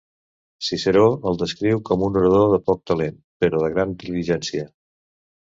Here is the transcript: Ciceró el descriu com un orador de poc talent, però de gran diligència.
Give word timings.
Ciceró 0.67 1.03
el 1.31 1.37
descriu 1.41 1.83
com 1.91 2.07
un 2.07 2.17
orador 2.23 2.49
de 2.55 2.61
poc 2.71 2.81
talent, 2.93 3.21
però 3.45 3.63
de 3.65 3.73
gran 3.77 3.97
diligència. 4.07 4.69